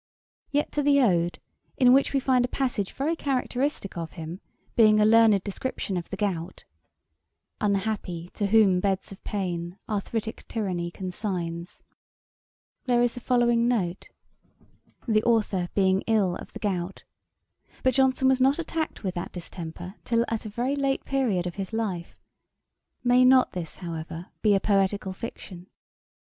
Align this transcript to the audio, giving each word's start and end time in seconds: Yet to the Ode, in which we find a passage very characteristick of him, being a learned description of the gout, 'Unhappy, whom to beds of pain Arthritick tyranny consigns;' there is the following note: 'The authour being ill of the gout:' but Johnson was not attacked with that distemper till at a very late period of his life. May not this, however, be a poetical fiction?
Yet 0.49 0.71
to 0.71 0.81
the 0.81 0.99
Ode, 0.99 1.39
in 1.77 1.93
which 1.93 2.11
we 2.11 2.19
find 2.19 2.43
a 2.43 2.47
passage 2.47 2.93
very 2.93 3.15
characteristick 3.15 3.95
of 3.97 4.13
him, 4.13 4.41
being 4.75 4.99
a 4.99 5.05
learned 5.05 5.43
description 5.43 5.95
of 5.95 6.09
the 6.09 6.17
gout, 6.17 6.65
'Unhappy, 7.59 8.31
whom 8.39 8.77
to 8.77 8.81
beds 8.81 9.11
of 9.11 9.23
pain 9.23 9.77
Arthritick 9.87 10.47
tyranny 10.47 10.89
consigns;' 10.89 11.83
there 12.85 13.03
is 13.03 13.13
the 13.13 13.19
following 13.19 13.67
note: 13.67 14.09
'The 15.07 15.21
authour 15.23 15.69
being 15.75 16.01
ill 16.07 16.35
of 16.37 16.51
the 16.53 16.57
gout:' 16.57 17.03
but 17.83 17.93
Johnson 17.93 18.27
was 18.27 18.41
not 18.41 18.57
attacked 18.57 19.03
with 19.03 19.13
that 19.13 19.31
distemper 19.31 19.93
till 20.03 20.25
at 20.29 20.45
a 20.47 20.49
very 20.49 20.75
late 20.75 21.05
period 21.05 21.45
of 21.45 21.53
his 21.61 21.73
life. 21.73 22.19
May 23.03 23.23
not 23.23 23.51
this, 23.51 23.75
however, 23.75 24.31
be 24.41 24.55
a 24.55 24.59
poetical 24.59 25.13
fiction? 25.13 25.67